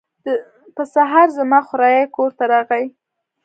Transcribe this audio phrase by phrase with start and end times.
[0.75, 2.85] په سهار زما خوریی کور ته راغی.